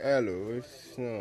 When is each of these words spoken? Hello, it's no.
Hello, 0.00 0.50
it's 0.56 0.96
no. 0.96 1.16